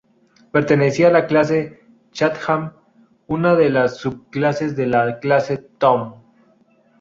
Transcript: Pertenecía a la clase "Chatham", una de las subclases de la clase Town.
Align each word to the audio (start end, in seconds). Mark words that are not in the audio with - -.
Pertenecía 0.51 1.09
a 1.09 1.11
la 1.11 1.27
clase 1.27 1.83
"Chatham", 2.11 2.73
una 3.27 3.53
de 3.53 3.69
las 3.69 3.97
subclases 3.97 4.75
de 4.75 4.87
la 4.87 5.19
clase 5.19 5.59
Town. 5.77 6.23